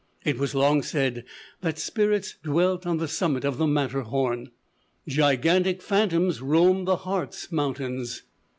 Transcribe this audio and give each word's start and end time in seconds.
It 0.25 0.39
was 0.39 0.55
long 0.55 0.81
said 0.81 1.25
that 1.61 1.77
spirits 1.77 2.33
dwelt 2.41 2.87
on 2.87 2.97
the 2.97 3.07
summit 3.07 3.45
of 3.45 3.59
the 3.59 3.67
Matterhorn. 3.67 4.49
Gigantic 5.07 5.79
phantoms 5.79 6.41
roamed 6.41 6.87
the 6.87 6.95
Harz 6.95 7.49
Mountains. 7.51 8.23